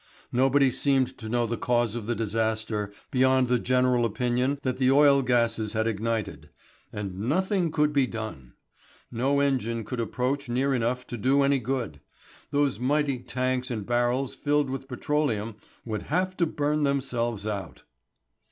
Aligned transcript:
Nobody 0.31 0.71
seemed 0.71 1.15
to 1.19 1.29
know 1.29 1.45
the 1.45 1.57
cause 1.59 1.93
of 1.93 2.07
the 2.07 2.15
disaster 2.15 2.91
beyond 3.11 3.49
the 3.49 3.59
general 3.59 4.03
opinion 4.03 4.57
that 4.63 4.79
the 4.79 4.89
oil 4.89 5.21
gases 5.21 5.73
had 5.73 5.85
ignited. 5.85 6.49
And 6.91 7.19
nothing 7.29 7.69
could 7.71 7.93
be 7.93 8.07
done. 8.07 8.53
No 9.11 9.41
engine 9.41 9.83
could 9.83 9.99
approach 9.99 10.49
near 10.49 10.73
enough 10.73 11.05
to 11.05 11.17
do 11.17 11.43
any 11.43 11.59
good. 11.59 11.99
Those 12.49 12.79
mighty 12.79 13.19
tanks 13.19 13.69
and 13.69 13.85
barrels 13.85 14.33
filled 14.33 14.71
with 14.71 14.87
petroleum 14.87 15.57
would 15.85 16.01
have 16.09 16.35
to 16.37 16.47
burn 16.47 16.81
themselves 16.81 17.45
out. 17.45 17.83